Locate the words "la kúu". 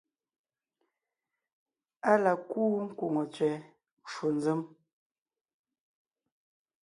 2.23-2.75